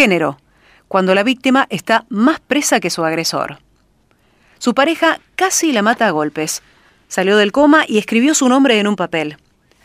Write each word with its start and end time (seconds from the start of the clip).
género, 0.00 0.38
cuando 0.88 1.14
la 1.14 1.22
víctima 1.22 1.66
está 1.68 2.06
más 2.08 2.40
presa 2.40 2.80
que 2.80 2.88
su 2.88 3.04
agresor. 3.04 3.58
Su 4.58 4.72
pareja 4.72 5.20
casi 5.36 5.72
la 5.72 5.82
mata 5.82 6.06
a 6.06 6.10
golpes. 6.10 6.62
Salió 7.06 7.36
del 7.36 7.52
coma 7.52 7.84
y 7.86 7.98
escribió 7.98 8.32
su 8.32 8.48
nombre 8.48 8.80
en 8.80 8.86
un 8.86 8.96
papel. 8.96 9.36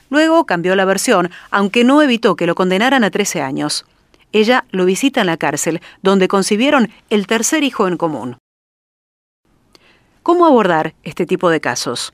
Luego 0.09 0.45
cambió 0.45 0.73
la 0.77 0.85
versión, 0.85 1.31
aunque 1.51 1.83
no 1.83 2.01
evitó 2.01 2.37
que 2.37 2.47
lo 2.47 2.55
condenaran 2.55 3.03
a 3.03 3.11
13 3.11 3.41
años. 3.41 3.85
Ella 4.31 4.63
lo 4.71 4.85
visita 4.85 5.19
en 5.19 5.27
la 5.27 5.35
cárcel, 5.35 5.81
donde 6.01 6.29
concibieron 6.29 6.89
el 7.09 7.27
tercer 7.27 7.65
hijo 7.65 7.89
en 7.89 7.97
común. 7.97 8.37
¿Cómo 10.23 10.45
abordar 10.45 10.93
este 11.03 11.25
tipo 11.25 11.49
de 11.49 11.59
casos? 11.59 12.13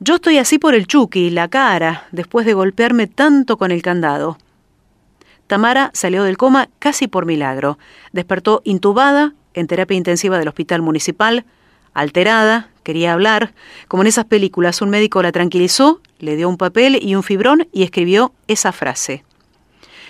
Yo 0.00 0.14
estoy 0.14 0.38
así 0.38 0.58
por 0.58 0.74
el 0.74 0.86
chuki, 0.86 1.28
la 1.28 1.48
cara, 1.48 2.08
después 2.12 2.46
de 2.46 2.54
golpearme 2.54 3.08
tanto 3.08 3.58
con 3.58 3.72
el 3.72 3.82
candado. 3.82 4.38
Tamara 5.46 5.90
salió 5.94 6.24
del 6.24 6.36
coma 6.36 6.68
casi 6.78 7.06
por 7.06 7.26
milagro. 7.26 7.78
Despertó 8.12 8.62
intubada 8.64 9.34
en 9.54 9.66
terapia 9.66 9.96
intensiva 9.96 10.38
del 10.38 10.48
hospital 10.48 10.82
municipal, 10.82 11.44
alterada, 11.92 12.70
quería 12.82 13.12
hablar. 13.12 13.54
Como 13.88 14.02
en 14.02 14.08
esas 14.08 14.24
películas, 14.24 14.82
un 14.82 14.90
médico 14.90 15.22
la 15.22 15.32
tranquilizó, 15.32 16.00
le 16.18 16.36
dio 16.36 16.48
un 16.48 16.56
papel 16.56 16.98
y 17.00 17.14
un 17.14 17.22
fibrón 17.22 17.68
y 17.72 17.82
escribió 17.82 18.32
esa 18.48 18.72
frase. 18.72 19.24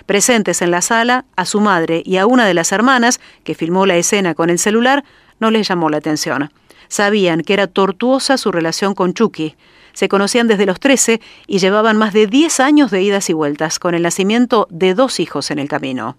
Presentes 0.07 0.61
en 0.63 0.71
la 0.71 0.83
sala, 0.83 1.25
a 1.37 1.45
su 1.45 1.61
madre 1.61 2.03
y 2.05 2.19
a 2.19 2.27
una 2.27 2.47
de 2.47 2.55
las 2.55 2.73
hermanas, 2.73 3.21
que 3.43 3.55
filmó 3.55 3.87
la 3.87 3.97
escena 3.97 4.35
con 4.35 4.51
el 4.51 4.59
celular, 4.59 5.05
no 5.41 5.51
les 5.51 5.69
llamó 5.69 5.89
la 5.89 5.99
atención. 5.99 6.51
Sabían 6.89 7.43
que 7.43 7.55
era 7.55 7.67
tortuosa 7.67 8.37
su 8.37 8.53
relación 8.53 8.95
con 8.95 9.15
Chucky. 9.15 9.57
Se 9.93 10.09
conocían 10.09 10.49
desde 10.49 10.67
los 10.67 10.81
13 10.81 11.21
y 11.47 11.59
llevaban 11.59 11.97
más 11.97 12.13
de 12.13 12.27
10 12.27 12.61
años 12.61 12.91
de 12.91 13.03
idas 13.03 13.31
y 13.31 13.33
vueltas, 13.33 13.79
con 13.79 13.95
el 13.95 14.03
nacimiento 14.03 14.67
de 14.71 14.95
dos 14.95 15.21
hijos 15.21 15.51
en 15.51 15.59
el 15.59 15.69
camino. 15.69 16.17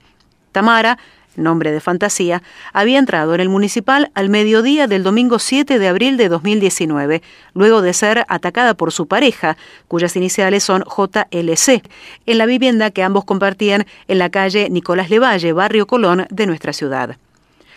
Tamara, 0.51 0.97
nombre 1.35 1.71
de 1.71 1.81
fantasía, 1.81 2.41
había 2.73 2.99
entrado 2.99 3.35
en 3.35 3.41
el 3.41 3.49
municipal 3.49 4.11
al 4.13 4.29
mediodía 4.29 4.87
del 4.87 5.03
domingo 5.03 5.39
7 5.39 5.79
de 5.79 5.87
abril 5.87 6.17
de 6.17 6.29
2019, 6.29 7.21
luego 7.53 7.81
de 7.81 7.93
ser 7.93 8.25
atacada 8.29 8.73
por 8.73 8.91
su 8.91 9.07
pareja, 9.07 9.57
cuyas 9.87 10.15
iniciales 10.15 10.63
son 10.63 10.83
JLC, 10.83 11.83
en 12.25 12.37
la 12.37 12.45
vivienda 12.45 12.91
que 12.91 13.03
ambos 13.03 13.25
compartían 13.25 13.85
en 14.07 14.19
la 14.19 14.29
calle 14.29 14.69
Nicolás 14.69 15.09
Levalle, 15.09 15.53
barrio 15.53 15.87
Colón 15.87 16.27
de 16.29 16.47
nuestra 16.47 16.73
ciudad. 16.73 17.17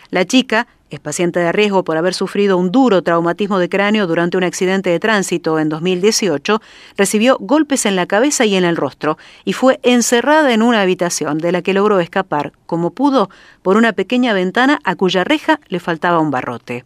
La 0.09 0.25
chica, 0.25 0.67
es 0.89 0.99
paciente 0.99 1.39
de 1.39 1.51
riesgo 1.51 1.83
por 1.83 1.97
haber 1.97 2.13
sufrido 2.13 2.57
un 2.57 2.71
duro 2.71 3.01
traumatismo 3.01 3.59
de 3.59 3.69
cráneo 3.69 4.07
durante 4.07 4.37
un 4.37 4.43
accidente 4.43 4.89
de 4.89 4.99
tránsito 4.99 5.59
en 5.59 5.69
2018, 5.69 6.61
recibió 6.97 7.37
golpes 7.39 7.85
en 7.85 7.95
la 7.95 8.07
cabeza 8.07 8.45
y 8.45 8.55
en 8.55 8.63
el 8.63 8.75
rostro 8.75 9.17
y 9.45 9.53
fue 9.53 9.79
encerrada 9.83 10.53
en 10.53 10.61
una 10.61 10.81
habitación 10.81 11.37
de 11.37 11.51
la 11.51 11.61
que 11.61 11.73
logró 11.73 11.99
escapar, 11.99 12.53
como 12.65 12.91
pudo, 12.91 13.29
por 13.61 13.77
una 13.77 13.93
pequeña 13.93 14.33
ventana 14.33 14.79
a 14.83 14.95
cuya 14.95 15.23
reja 15.23 15.59
le 15.67 15.79
faltaba 15.79 16.19
un 16.19 16.31
barrote. 16.31 16.85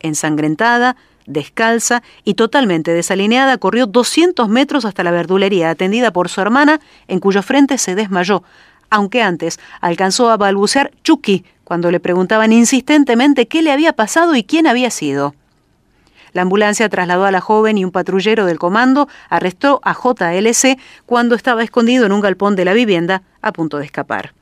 Ensangrentada, 0.00 0.96
descalza 1.26 2.02
y 2.24 2.34
totalmente 2.34 2.92
desalineada, 2.92 3.58
corrió 3.58 3.86
200 3.86 4.48
metros 4.48 4.84
hasta 4.84 5.04
la 5.04 5.10
verdulería, 5.10 5.70
atendida 5.70 6.12
por 6.12 6.28
su 6.28 6.40
hermana, 6.40 6.80
en 7.08 7.20
cuyo 7.20 7.42
frente 7.42 7.78
se 7.78 7.94
desmayó, 7.94 8.42
aunque 8.90 9.22
antes 9.22 9.58
alcanzó 9.80 10.30
a 10.30 10.36
balbucear 10.36 10.92
Chucky 11.02 11.44
cuando 11.72 11.90
le 11.90 12.00
preguntaban 12.00 12.52
insistentemente 12.52 13.48
qué 13.48 13.62
le 13.62 13.72
había 13.72 13.94
pasado 13.94 14.36
y 14.36 14.44
quién 14.44 14.66
había 14.66 14.90
sido. 14.90 15.34
La 16.34 16.42
ambulancia 16.42 16.86
trasladó 16.90 17.24
a 17.24 17.30
la 17.30 17.40
joven 17.40 17.78
y 17.78 17.84
un 17.86 17.90
patrullero 17.90 18.44
del 18.44 18.58
comando 18.58 19.08
arrestó 19.30 19.80
a 19.82 19.94
JLC 19.94 20.78
cuando 21.06 21.34
estaba 21.34 21.62
escondido 21.64 22.04
en 22.04 22.12
un 22.12 22.20
galpón 22.20 22.56
de 22.56 22.66
la 22.66 22.74
vivienda 22.74 23.22
a 23.40 23.52
punto 23.52 23.78
de 23.78 23.86
escapar. 23.86 24.34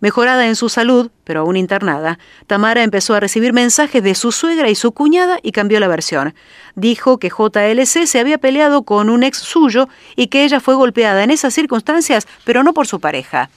Mejorada 0.00 0.46
en 0.46 0.56
su 0.56 0.70
salud, 0.70 1.10
pero 1.24 1.40
aún 1.40 1.58
internada, 1.58 2.18
Tamara 2.46 2.82
empezó 2.82 3.14
a 3.14 3.20
recibir 3.20 3.52
mensajes 3.52 4.02
de 4.02 4.14
su 4.14 4.32
suegra 4.32 4.70
y 4.70 4.74
su 4.74 4.92
cuñada 4.92 5.38
y 5.42 5.52
cambió 5.52 5.80
la 5.80 5.88
versión. 5.88 6.34
Dijo 6.76 7.18
que 7.18 7.28
JLC 7.28 8.06
se 8.06 8.20
había 8.20 8.38
peleado 8.38 8.84
con 8.84 9.10
un 9.10 9.22
ex 9.22 9.36
suyo 9.36 9.90
y 10.16 10.28
que 10.28 10.44
ella 10.44 10.60
fue 10.60 10.76
golpeada 10.76 11.24
en 11.24 11.30
esas 11.30 11.52
circunstancias, 11.52 12.26
pero 12.46 12.62
no 12.62 12.72
por 12.72 12.86
su 12.86 13.00
pareja 13.00 13.50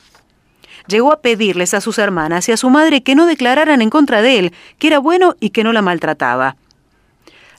llegó 0.88 1.12
a 1.12 1.22
pedirles 1.22 1.73
a 1.73 1.81
sus 1.81 1.97
hermanas 1.97 2.47
y 2.50 2.51
a 2.51 2.57
su 2.57 2.69
madre 2.69 3.03
que 3.03 3.16
no 3.16 3.25
declararan 3.25 3.81
en 3.81 3.90
contra 3.90 4.22
de 4.22 4.40
él, 4.40 4.53
que 4.78 4.88
era 4.88 5.00
bueno 5.00 5.35
y 5.40 5.50
que 5.50 5.63
no 5.63 5.73
la 5.73 5.81
maltrataba. 5.81 6.56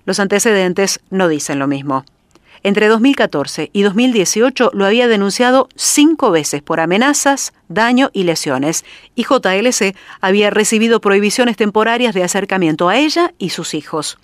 Los 0.05 0.21
antecedentes 0.21 1.01
no 1.11 1.29
dicen 1.29 1.59
lo 1.59 1.67
mismo. 1.67 2.05
Entre 2.63 2.89
2014 2.89 3.71
y 3.73 3.83
2018 3.83 4.71
lo 4.73 4.87
había 4.87 5.09
denunciado 5.09 5.69
cinco 5.77 6.31
veces 6.31 6.63
por 6.63 6.81
amenazas, 6.81 7.53
daño 7.69 8.11
y 8.13 8.25
lesiones, 8.25 8.85
y 9.15 9.25
JLC 9.25 9.95
había 10.21 10.51
recibido 10.51 11.01
prohibiciones 11.01 11.57
temporarias 11.57 12.15
de 12.15 12.25
acercamiento 12.25 12.89
a 12.89 12.97
ella 12.97 13.35
y 13.39 13.51
sus 13.51 13.75
hijos. 13.75 14.19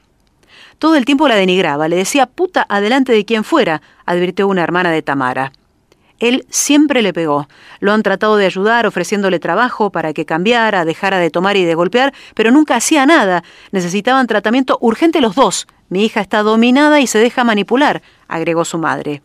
Todo 0.79 0.97
el 0.97 1.05
tiempo 1.05 1.29
la 1.29 1.37
denigraba, 1.37 1.87
le 1.87 1.95
decía 1.95 2.27
puta 2.27 2.67
adelante 2.69 3.13
de 3.13 3.25
quien 3.25 3.45
fuera, 3.45 3.83
advirtió 4.07 4.49
una 4.49 4.65
hermana 4.65 4.91
de 4.91 5.03
Tamara. 5.03 5.53
Él 6.23 6.47
siempre 6.51 7.03
le 7.03 7.13
pegó. 7.13 7.49
Lo 7.81 7.93
han 7.93 8.05
tratado 8.05 8.37
de 8.37 8.47
ayudar 8.47 8.87
ofreciéndole 8.87 9.41
trabajo 9.41 9.91
para 9.91 10.13
que 10.13 10.25
cambiara, 10.25 10.85
dejara 10.85 11.19
de 11.19 11.31
tomar 11.31 11.57
y 11.57 11.65
de 11.65 11.75
golpear, 11.75 12.15
pero 12.35 12.53
nunca 12.53 12.77
hacía 12.77 13.05
nada. 13.07 13.43
Necesitaban 13.73 14.29
tratamiento 14.29 14.79
urgente 14.81 15.21
los 15.21 15.35
dos. 15.35 15.67
Mi 15.89 16.05
hija 16.05 16.21
está 16.21 16.45
dominada 16.45 17.01
y 17.01 17.09
se 17.09 17.19
deja 17.19 17.43
manipular, 17.43 18.03
agregó 18.29 18.65
su 18.65 18.79
madre. 18.79 19.21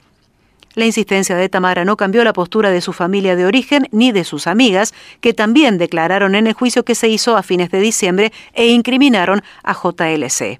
La 0.73 0.85
insistencia 0.85 1.35
de 1.35 1.49
Tamara 1.49 1.85
no 1.85 1.97
cambió 1.97 2.23
la 2.23 2.33
postura 2.33 2.71
de 2.71 2.81
su 2.81 2.93
familia 2.93 3.35
de 3.35 3.45
origen 3.45 3.87
ni 3.91 4.11
de 4.11 4.23
sus 4.23 4.47
amigas, 4.47 4.95
que 5.21 5.35
también 5.35 5.77
declararon 5.77 6.33
en 6.33 6.47
el 6.47 6.53
juicio 6.53 6.83
que 6.83 6.95
se 6.95 7.09
hizo 7.09 7.37
a 7.37 7.43
fines 7.43 7.69
de 7.69 7.79
diciembre 7.79 8.33
e 8.53 8.69
incriminaron 8.69 9.43
a 9.63 9.73
JLC. 9.73 10.59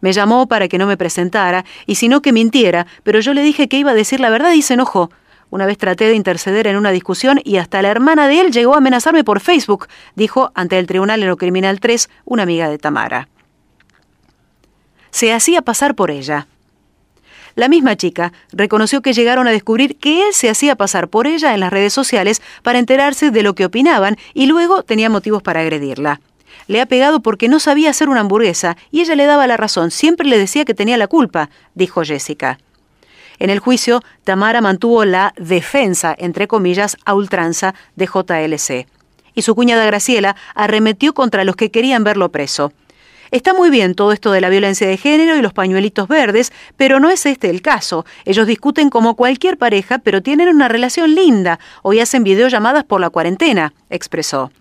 Me 0.00 0.12
llamó 0.12 0.48
para 0.48 0.66
que 0.66 0.78
no 0.78 0.88
me 0.88 0.96
presentara, 0.96 1.64
y 1.86 1.94
si 1.94 2.08
no 2.08 2.22
que 2.22 2.32
mintiera, 2.32 2.88
pero 3.04 3.20
yo 3.20 3.34
le 3.34 3.42
dije 3.42 3.68
que 3.68 3.78
iba 3.78 3.92
a 3.92 3.94
decir 3.94 4.18
la 4.18 4.30
verdad 4.30 4.52
y 4.54 4.62
se 4.62 4.74
enojó. 4.74 5.10
Una 5.50 5.66
vez 5.66 5.78
traté 5.78 6.06
de 6.06 6.14
interceder 6.14 6.68
en 6.68 6.76
una 6.76 6.92
discusión 6.92 7.40
y 7.44 7.56
hasta 7.56 7.82
la 7.82 7.90
hermana 7.90 8.28
de 8.28 8.40
él 8.40 8.52
llegó 8.52 8.74
a 8.74 8.78
amenazarme 8.78 9.24
por 9.24 9.40
Facebook, 9.40 9.88
dijo 10.14 10.52
ante 10.54 10.78
el 10.78 10.86
Tribunal 10.86 11.22
en 11.22 11.28
lo 11.28 11.36
Criminal 11.36 11.80
3 11.80 12.08
una 12.24 12.44
amiga 12.44 12.68
de 12.68 12.78
Tamara. 12.78 13.28
Se 15.10 15.32
hacía 15.32 15.60
pasar 15.62 15.96
por 15.96 16.12
ella. 16.12 16.46
La 17.56 17.68
misma 17.68 17.96
chica 17.96 18.32
reconoció 18.52 19.02
que 19.02 19.12
llegaron 19.12 19.48
a 19.48 19.50
descubrir 19.50 19.96
que 19.96 20.22
él 20.26 20.32
se 20.32 20.48
hacía 20.48 20.76
pasar 20.76 21.08
por 21.08 21.26
ella 21.26 21.52
en 21.52 21.60
las 21.60 21.72
redes 21.72 21.92
sociales 21.92 22.40
para 22.62 22.78
enterarse 22.78 23.32
de 23.32 23.42
lo 23.42 23.56
que 23.56 23.64
opinaban 23.64 24.16
y 24.34 24.46
luego 24.46 24.84
tenía 24.84 25.10
motivos 25.10 25.42
para 25.42 25.60
agredirla. 25.60 26.20
Le 26.68 26.80
ha 26.80 26.86
pegado 26.86 27.20
porque 27.20 27.48
no 27.48 27.58
sabía 27.58 27.90
hacer 27.90 28.08
una 28.08 28.20
hamburguesa 28.20 28.76
y 28.92 29.00
ella 29.00 29.16
le 29.16 29.26
daba 29.26 29.48
la 29.48 29.56
razón, 29.56 29.90
siempre 29.90 30.28
le 30.28 30.38
decía 30.38 30.64
que 30.64 30.74
tenía 30.74 30.96
la 30.96 31.08
culpa, 31.08 31.50
dijo 31.74 32.04
Jessica. 32.04 32.58
En 33.40 33.48
el 33.48 33.58
juicio, 33.58 34.02
Tamara 34.22 34.60
mantuvo 34.60 35.06
la 35.06 35.32
defensa, 35.38 36.14
entre 36.16 36.46
comillas, 36.46 36.98
a 37.06 37.14
ultranza 37.14 37.74
de 37.96 38.06
JLC. 38.06 38.86
Y 39.34 39.42
su 39.42 39.54
cuñada 39.54 39.86
Graciela 39.86 40.36
arremetió 40.54 41.14
contra 41.14 41.44
los 41.44 41.56
que 41.56 41.70
querían 41.70 42.04
verlo 42.04 42.30
preso. 42.30 42.72
Está 43.30 43.54
muy 43.54 43.70
bien 43.70 43.94
todo 43.94 44.12
esto 44.12 44.30
de 44.30 44.42
la 44.42 44.50
violencia 44.50 44.86
de 44.86 44.98
género 44.98 45.36
y 45.36 45.42
los 45.42 45.54
pañuelitos 45.54 46.06
verdes, 46.06 46.52
pero 46.76 47.00
no 47.00 47.08
es 47.08 47.24
este 47.24 47.48
el 47.48 47.62
caso. 47.62 48.04
Ellos 48.26 48.46
discuten 48.46 48.90
como 48.90 49.16
cualquier 49.16 49.56
pareja, 49.56 49.98
pero 49.98 50.20
tienen 50.20 50.48
una 50.48 50.68
relación 50.68 51.14
linda. 51.14 51.58
Hoy 51.82 52.00
hacen 52.00 52.24
videollamadas 52.24 52.84
por 52.84 53.00
la 53.00 53.08
cuarentena, 53.08 53.72
expresó. 53.88 54.52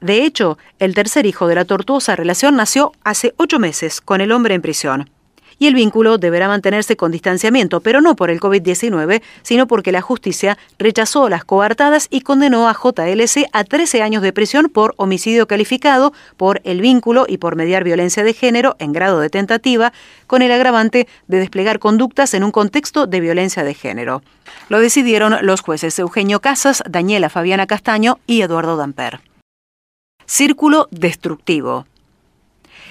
De 0.00 0.24
hecho, 0.24 0.58
el 0.80 0.94
tercer 0.94 1.24
hijo 1.24 1.46
de 1.46 1.54
la 1.54 1.66
tortuosa 1.66 2.16
relación 2.16 2.56
nació 2.56 2.92
hace 3.04 3.32
ocho 3.36 3.60
meses, 3.60 4.00
con 4.00 4.20
el 4.20 4.32
hombre 4.32 4.54
en 4.54 4.62
prisión 4.62 5.13
y 5.58 5.66
el 5.66 5.74
vínculo 5.74 6.18
deberá 6.18 6.48
mantenerse 6.48 6.96
con 6.96 7.12
distanciamiento, 7.12 7.80
pero 7.80 8.00
no 8.00 8.16
por 8.16 8.30
el 8.30 8.40
COVID-19, 8.40 9.22
sino 9.42 9.66
porque 9.66 9.92
la 9.92 10.00
justicia 10.00 10.58
rechazó 10.78 11.28
las 11.28 11.44
coartadas 11.44 12.08
y 12.10 12.20
condenó 12.20 12.68
a 12.68 12.74
JLC 12.74 13.48
a 13.52 13.64
13 13.64 14.02
años 14.02 14.22
de 14.22 14.32
prisión 14.32 14.68
por 14.68 14.94
homicidio 14.96 15.46
calificado, 15.46 16.12
por 16.36 16.60
el 16.64 16.80
vínculo 16.80 17.26
y 17.28 17.38
por 17.38 17.56
mediar 17.56 17.84
violencia 17.84 18.24
de 18.24 18.34
género 18.34 18.76
en 18.78 18.92
grado 18.92 19.20
de 19.20 19.30
tentativa, 19.30 19.92
con 20.26 20.42
el 20.42 20.52
agravante 20.52 21.06
de 21.26 21.38
desplegar 21.38 21.78
conductas 21.78 22.34
en 22.34 22.44
un 22.44 22.50
contexto 22.50 23.06
de 23.06 23.20
violencia 23.20 23.64
de 23.64 23.74
género. 23.74 24.22
Lo 24.68 24.78
decidieron 24.78 25.36
los 25.42 25.60
jueces 25.60 25.98
Eugenio 25.98 26.40
Casas, 26.40 26.82
Daniela 26.88 27.28
Fabiana 27.28 27.66
Castaño 27.66 28.18
y 28.26 28.42
Eduardo 28.42 28.76
Damper. 28.76 29.20
Círculo 30.26 30.88
destructivo. 30.90 31.86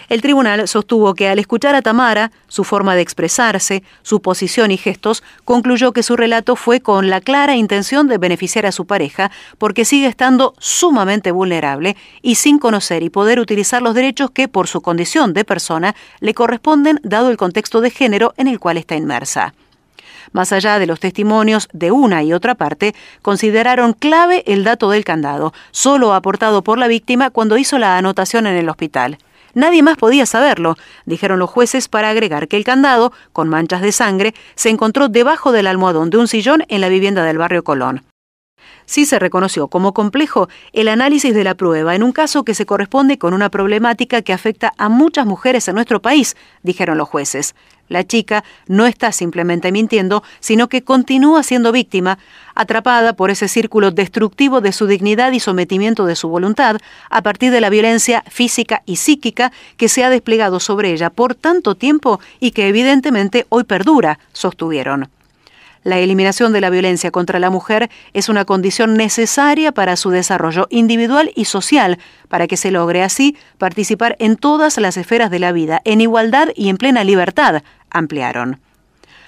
El 0.09 0.21
tribunal 0.21 0.67
sostuvo 0.67 1.13
que 1.13 1.29
al 1.29 1.39
escuchar 1.39 1.75
a 1.75 1.81
Tamara, 1.81 2.31
su 2.47 2.63
forma 2.63 2.95
de 2.95 3.01
expresarse, 3.01 3.83
su 4.01 4.21
posición 4.21 4.71
y 4.71 4.77
gestos, 4.77 5.23
concluyó 5.45 5.93
que 5.93 6.03
su 6.03 6.15
relato 6.15 6.55
fue 6.55 6.81
con 6.81 7.09
la 7.09 7.21
clara 7.21 7.55
intención 7.55 8.07
de 8.07 8.17
beneficiar 8.17 8.65
a 8.65 8.71
su 8.71 8.85
pareja, 8.85 9.31
porque 9.57 9.85
sigue 9.85 10.07
estando 10.07 10.53
sumamente 10.59 11.31
vulnerable 11.31 11.95
y 12.21 12.35
sin 12.35 12.59
conocer 12.59 13.03
y 13.03 13.09
poder 13.09 13.39
utilizar 13.39 13.81
los 13.81 13.95
derechos 13.95 14.31
que, 14.31 14.47
por 14.47 14.67
su 14.67 14.81
condición 14.81 15.33
de 15.33 15.45
persona, 15.45 15.95
le 16.19 16.33
corresponden 16.33 16.99
dado 17.03 17.29
el 17.29 17.37
contexto 17.37 17.81
de 17.81 17.91
género 17.91 18.33
en 18.37 18.47
el 18.47 18.59
cual 18.59 18.77
está 18.77 18.95
inmersa. 18.95 19.53
Más 20.31 20.51
allá 20.51 20.79
de 20.79 20.87
los 20.87 20.99
testimonios 20.99 21.69
de 21.73 21.91
una 21.91 22.23
y 22.23 22.33
otra 22.33 22.55
parte, 22.55 22.95
consideraron 23.21 23.93
clave 23.93 24.43
el 24.47 24.63
dato 24.63 24.89
del 24.89 25.03
candado, 25.03 25.53
solo 25.71 26.13
aportado 26.13 26.63
por 26.63 26.77
la 26.77 26.87
víctima 26.87 27.29
cuando 27.29 27.57
hizo 27.57 27.77
la 27.77 27.97
anotación 27.97 28.47
en 28.47 28.55
el 28.55 28.69
hospital. 28.69 29.17
Nadie 29.53 29.83
más 29.83 29.97
podía 29.97 30.25
saberlo, 30.25 30.77
dijeron 31.05 31.39
los 31.39 31.49
jueces 31.49 31.87
para 31.87 32.09
agregar 32.09 32.47
que 32.47 32.57
el 32.57 32.63
candado, 32.63 33.13
con 33.31 33.49
manchas 33.49 33.81
de 33.81 33.91
sangre, 33.91 34.33
se 34.55 34.69
encontró 34.69 35.09
debajo 35.09 35.51
del 35.51 35.67
almohadón 35.67 36.09
de 36.09 36.17
un 36.17 36.27
sillón 36.27 36.63
en 36.69 36.81
la 36.81 36.89
vivienda 36.89 37.23
del 37.23 37.37
barrio 37.37 37.63
Colón. 37.63 38.03
Sí 38.85 39.05
se 39.05 39.19
reconoció 39.19 39.67
como 39.67 39.93
complejo 39.93 40.49
el 40.73 40.87
análisis 40.87 41.33
de 41.33 41.43
la 41.43 41.55
prueba 41.55 41.95
en 41.95 42.03
un 42.03 42.11
caso 42.11 42.43
que 42.43 42.55
se 42.55 42.65
corresponde 42.65 43.17
con 43.17 43.33
una 43.33 43.49
problemática 43.49 44.21
que 44.21 44.33
afecta 44.33 44.73
a 44.77 44.89
muchas 44.89 45.25
mujeres 45.25 45.67
en 45.67 45.75
nuestro 45.75 46.01
país, 46.01 46.35
dijeron 46.63 46.97
los 46.97 47.07
jueces. 47.07 47.55
La 47.93 48.03
chica 48.03 48.43
no 48.67 48.87
está 48.87 49.11
simplemente 49.11 49.71
mintiendo, 49.71 50.23
sino 50.39 50.67
que 50.67 50.83
continúa 50.83 51.43
siendo 51.43 51.71
víctima, 51.71 52.17
atrapada 52.55 53.13
por 53.13 53.29
ese 53.29 53.47
círculo 53.47 53.91
destructivo 53.91 54.61
de 54.61 54.71
su 54.71 54.87
dignidad 54.87 55.31
y 55.31 55.39
sometimiento 55.39 56.07
de 56.07 56.15
su 56.15 56.27
voluntad, 56.27 56.77
a 57.11 57.21
partir 57.21 57.51
de 57.51 57.61
la 57.61 57.69
violencia 57.69 58.23
física 58.27 58.81
y 58.87 58.95
psíquica 58.95 59.51
que 59.77 59.89
se 59.89 60.03
ha 60.03 60.09
desplegado 60.09 60.59
sobre 60.59 60.91
ella 60.91 61.11
por 61.11 61.35
tanto 61.35 61.75
tiempo 61.75 62.19
y 62.39 62.49
que 62.49 62.67
evidentemente 62.67 63.45
hoy 63.49 63.63
perdura, 63.63 64.17
sostuvieron. 64.31 65.07
La 65.83 65.99
eliminación 65.99 66.53
de 66.53 66.61
la 66.61 66.69
violencia 66.69 67.11
contra 67.11 67.39
la 67.39 67.49
mujer 67.49 67.89
es 68.13 68.29
una 68.29 68.45
condición 68.45 68.95
necesaria 68.95 69.71
para 69.71 69.95
su 69.95 70.09
desarrollo 70.09 70.67
individual 70.69 71.31
y 71.35 71.45
social, 71.45 71.99
para 72.29 72.47
que 72.47 72.57
se 72.57 72.71
logre 72.71 73.03
así 73.03 73.37
participar 73.57 74.15
en 74.19 74.37
todas 74.37 74.77
las 74.77 74.97
esferas 74.97 75.29
de 75.29 75.39
la 75.39 75.51
vida, 75.51 75.81
en 75.83 76.01
igualdad 76.01 76.49
y 76.55 76.69
en 76.69 76.77
plena 76.77 77.03
libertad, 77.03 77.63
ampliaron 77.89 78.59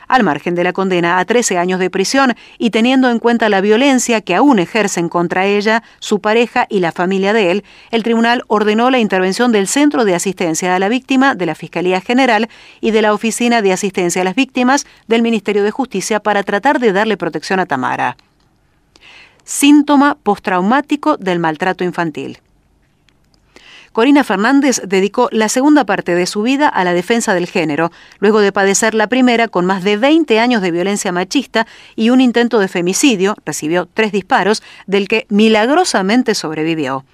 al 0.07 0.23
margen 0.23 0.55
de 0.55 0.63
la 0.63 0.73
condena 0.73 1.19
a 1.19 1.25
13 1.25 1.57
años 1.57 1.79
de 1.79 1.89
prisión 1.89 2.33
y 2.57 2.69
teniendo 2.69 3.09
en 3.09 3.19
cuenta 3.19 3.49
la 3.49 3.61
violencia 3.61 4.21
que 4.21 4.35
aún 4.35 4.59
ejercen 4.59 5.09
contra 5.09 5.45
ella, 5.45 5.83
su 5.99 6.19
pareja 6.21 6.67
y 6.69 6.79
la 6.79 6.91
familia 6.91 7.33
de 7.33 7.51
él, 7.51 7.63
el 7.91 8.03
tribunal 8.03 8.43
ordenó 8.47 8.89
la 8.89 8.99
intervención 8.99 9.51
del 9.51 9.67
Centro 9.67 10.05
de 10.05 10.15
Asistencia 10.15 10.75
a 10.75 10.79
la 10.79 10.89
Víctima 10.89 11.35
de 11.35 11.45
la 11.45 11.55
Fiscalía 11.55 12.01
General 12.01 12.49
y 12.81 12.91
de 12.91 13.01
la 13.01 13.13
Oficina 13.13 13.61
de 13.61 13.73
Asistencia 13.73 14.21
a 14.21 14.25
las 14.25 14.35
Víctimas 14.35 14.85
del 15.07 15.21
Ministerio 15.21 15.63
de 15.63 15.71
Justicia 15.71 16.19
para 16.19 16.43
tratar 16.43 16.79
de 16.79 16.93
darle 16.93 17.17
protección 17.17 17.59
a 17.59 17.65
Tamara. 17.65 18.17
Síntoma 19.43 20.17
postraumático 20.21 21.17
del 21.17 21.39
maltrato 21.39 21.83
infantil. 21.83 22.39
Corina 23.95 24.25
Fernández 24.25 24.81
dedicó 24.85 25.29
la 25.31 25.47
segunda 25.47 25.85
parte 25.85 26.15
de 26.15 26.25
su 26.25 26.41
vida 26.41 26.67
a 26.67 26.83
la 26.83 26.91
defensa 26.91 27.33
del 27.33 27.47
género, 27.47 27.93
luego 28.19 28.41
de 28.41 28.51
padecer 28.51 28.93
la 28.93 29.07
primera 29.07 29.47
con 29.47 29.65
más 29.65 29.85
de 29.85 29.95
20 29.95 30.37
años 30.37 30.61
de 30.61 30.71
violencia 30.71 31.13
machista 31.13 31.65
y 31.95 32.09
un 32.09 32.19
intento 32.19 32.59
de 32.59 32.67
femicidio, 32.67 33.37
recibió 33.45 33.87
tres 33.93 34.11
disparos, 34.11 34.61
del 34.85 35.07
que 35.07 35.25
milagrosamente 35.29 36.35
sobrevivió. 36.35 37.05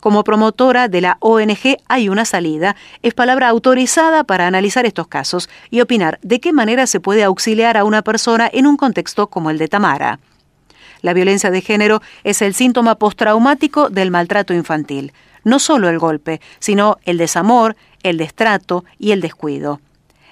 Como 0.00 0.24
promotora 0.24 0.88
de 0.88 1.02
la 1.02 1.18
ONG 1.20 1.76
Hay 1.86 2.08
una 2.08 2.24
salida, 2.24 2.74
es 3.02 3.14
palabra 3.14 3.46
autorizada 3.46 4.24
para 4.24 4.48
analizar 4.48 4.86
estos 4.86 5.06
casos 5.06 5.48
y 5.70 5.82
opinar 5.82 6.18
de 6.22 6.40
qué 6.40 6.52
manera 6.52 6.88
se 6.88 6.98
puede 6.98 7.22
auxiliar 7.22 7.76
a 7.76 7.84
una 7.84 8.02
persona 8.02 8.50
en 8.52 8.66
un 8.66 8.76
contexto 8.76 9.28
como 9.28 9.50
el 9.50 9.58
de 9.58 9.68
Tamara. 9.68 10.18
La 11.00 11.12
violencia 11.12 11.52
de 11.52 11.60
género 11.60 12.02
es 12.24 12.42
el 12.42 12.54
síntoma 12.54 12.96
postraumático 12.96 13.88
del 13.88 14.10
maltrato 14.10 14.52
infantil 14.52 15.12
no 15.48 15.58
solo 15.58 15.88
el 15.88 15.98
golpe, 15.98 16.40
sino 16.58 16.98
el 17.04 17.18
desamor, 17.18 17.76
el 18.02 18.16
destrato 18.16 18.84
y 18.98 19.12
el 19.12 19.20
descuido. 19.20 19.80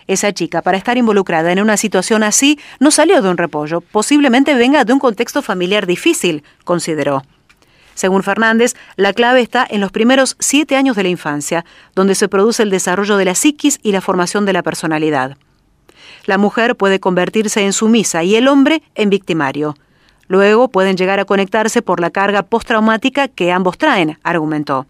Esa 0.07 0.33
chica, 0.33 0.63
para 0.63 0.79
estar 0.79 0.97
involucrada 0.97 1.51
en 1.51 1.61
una 1.61 1.77
situación 1.77 2.23
así, 2.23 2.61
no 2.79 2.91
salió 2.93 3.23
de 3.23 3.29
un 3.29 3.37
repollo, 3.37 3.81
posiblemente 3.81 4.55
venga 4.55 4.85
de 4.85 4.93
un 4.93 5.01
contexto 5.01 5.43
familiar 5.43 5.87
difícil, 5.87 6.45
consideró. 6.65 7.25
Según 7.95 8.23
Fernández, 8.23 8.75
la 8.97 9.15
clave 9.15 9.41
está 9.41 9.67
en 9.69 9.81
los 9.81 9.91
primeros 9.91 10.37
siete 10.39 10.77
años 10.77 10.97
de 10.97 11.03
la 11.03 11.09
infancia, 11.09 11.65
donde 11.95 12.15
se 12.15 12.29
produce 12.29 12.63
el 12.63 12.71
desarrollo 12.71 13.17
de 13.17 13.25
la 13.25 13.35
psiquis 13.35 13.81
y 13.83 13.91
la 13.91 14.03
formación 14.03 14.45
de 14.45 14.53
la 14.53 14.63
personalidad. 14.63 15.37
La 16.27 16.39
mujer 16.39 16.77
puede 16.77 17.01
convertirse 17.01 17.65
en 17.65 17.73
sumisa 17.73 18.23
y 18.23 18.37
el 18.37 18.49
hombre 18.49 18.83
en 18.95 19.11
victimario. 19.11 19.77
Luego 20.29 20.69
pueden 20.69 20.97
llegar 20.97 21.21
a 21.21 21.25
conectarse 21.25 21.83
por 21.83 22.01
la 22.01 22.11
carga 22.11 22.43
postraumática 22.43 23.29
que 23.29 23.51
ambos 23.51 23.79
traen, 23.79 24.19
argumentó. 24.23 24.87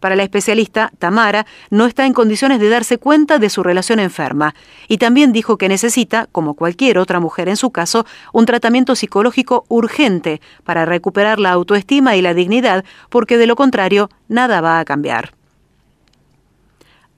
Para 0.00 0.16
la 0.16 0.22
especialista, 0.22 0.90
Tamara 0.98 1.46
no 1.70 1.86
está 1.86 2.06
en 2.06 2.12
condiciones 2.12 2.60
de 2.60 2.68
darse 2.68 2.98
cuenta 2.98 3.38
de 3.38 3.50
su 3.50 3.62
relación 3.62 3.98
enferma 3.98 4.54
y 4.88 4.98
también 4.98 5.32
dijo 5.32 5.56
que 5.56 5.68
necesita, 5.68 6.26
como 6.32 6.54
cualquier 6.54 6.98
otra 6.98 7.20
mujer 7.20 7.48
en 7.48 7.56
su 7.56 7.70
caso, 7.70 8.06
un 8.32 8.46
tratamiento 8.46 8.94
psicológico 8.94 9.64
urgente 9.68 10.40
para 10.64 10.84
recuperar 10.84 11.38
la 11.38 11.52
autoestima 11.52 12.16
y 12.16 12.22
la 12.22 12.34
dignidad, 12.34 12.84
porque 13.10 13.38
de 13.38 13.46
lo 13.46 13.56
contrario, 13.56 14.10
nada 14.28 14.60
va 14.60 14.78
a 14.78 14.84
cambiar. 14.84 15.32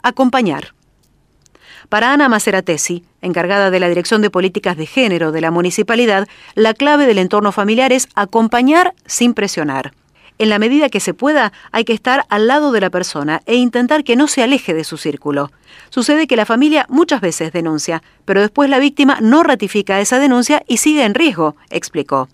Acompañar. 0.03 0.75
Para 1.89 2.13
Ana 2.13 2.29
Maceratesi, 2.29 3.05
encargada 3.23 3.71
de 3.71 3.81
la 3.81 3.89
Dirección 3.89 4.21
de 4.21 4.31
Políticas 4.31 4.77
de 4.77 4.85
Género 4.85 5.33
de 5.33 5.41
la 5.41 5.51
Municipalidad, 5.51 6.29
la 6.55 6.75
clave 6.75 7.07
del 7.07 7.19
entorno 7.19 7.51
familiar 7.51 7.93
es 7.93 8.09
acompañar 8.15 8.95
sin 9.07 9.33
presionar. 9.33 9.93
En 10.39 10.51
la 10.51 10.61
medida 10.61 10.89
que 10.89 11.01
se 11.01 11.15
pueda, 11.15 11.53
hay 11.73 11.85
que 11.85 11.93
estar 11.93 12.25
al 12.29 12.47
lado 12.47 12.71
de 12.71 12.81
la 12.81 12.91
persona 12.91 13.43
e 13.45 13.57
intentar 13.57 14.05
que 14.05 14.15
no 14.15 14.29
se 14.29 14.45
aleje 14.45 14.73
de 14.73 14.85
su 14.85 14.97
círculo. 14.97 15.51
Sucede 15.91 16.29
que 16.29 16.37
la 16.37 16.47
familia 16.47 16.87
muchas 16.89 17.21
veces 17.21 17.53
denuncia, 17.53 18.05
pero 18.25 18.41
después 18.41 18.71
la 18.71 18.79
víctima 18.79 19.19
no 19.21 19.43
ratifica 19.43 20.01
esa 20.01 20.21
denuncia 20.21 20.63
y 20.69 20.77
sigue 20.77 21.05
en 21.05 21.15
riesgo, 21.15 21.57
explicó. 21.71 22.29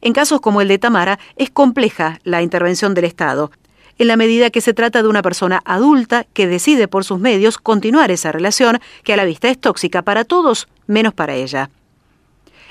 En 0.00 0.12
casos 0.12 0.40
como 0.40 0.60
el 0.60 0.68
de 0.68 0.78
Tamara, 0.78 1.20
es 1.36 1.50
compleja 1.50 2.18
la 2.24 2.42
intervención 2.42 2.94
del 2.94 3.04
Estado, 3.04 3.52
en 3.96 4.08
la 4.08 4.16
medida 4.16 4.50
que 4.50 4.60
se 4.60 4.74
trata 4.74 5.00
de 5.00 5.08
una 5.08 5.22
persona 5.22 5.62
adulta 5.64 6.26
que 6.32 6.48
decide 6.48 6.88
por 6.88 7.04
sus 7.04 7.20
medios 7.20 7.58
continuar 7.58 8.10
esa 8.10 8.32
relación 8.32 8.80
que 9.04 9.12
a 9.12 9.16
la 9.16 9.24
vista 9.24 9.48
es 9.48 9.60
tóxica 9.60 10.02
para 10.02 10.24
todos, 10.24 10.66
menos 10.88 11.14
para 11.14 11.34
ella 11.34 11.70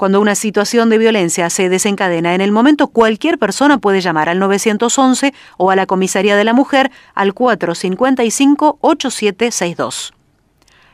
cuando 0.00 0.20
una 0.22 0.34
situación 0.34 0.88
de 0.88 0.96
violencia 0.96 1.50
se 1.50 1.68
desencadena 1.68 2.34
en 2.34 2.40
el 2.40 2.52
momento, 2.52 2.88
cualquier 2.88 3.36
persona 3.36 3.76
puede 3.76 4.00
llamar 4.00 4.30
al 4.30 4.38
911 4.38 5.34
o 5.58 5.70
a 5.70 5.76
la 5.76 5.84
Comisaría 5.84 6.36
de 6.36 6.44
la 6.44 6.54
Mujer 6.54 6.90
al 7.14 7.34
455-8762. 7.34 10.14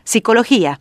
Psicología. 0.02 0.80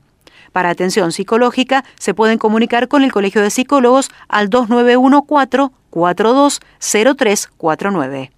Para 0.51 0.72
atención 0.72 1.12
psicológica 1.12 1.86
se 2.00 2.15
pueden 2.15 2.39
comunicar 2.39 2.88
con 2.88 3.03
el 3.03 3.12
Colegio 3.12 3.44
de 3.44 3.51
Psicólogos 3.51 4.10
al 4.27 4.50
2914 4.50 5.72
420349. 5.91 8.35